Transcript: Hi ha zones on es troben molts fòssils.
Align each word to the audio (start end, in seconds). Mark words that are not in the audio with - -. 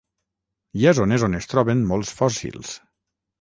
Hi 0.79 0.87
ha 0.87 0.93
zones 0.99 1.25
on 1.27 1.39
es 1.41 1.49
troben 1.51 1.85
molts 1.93 2.15
fòssils. 2.23 2.73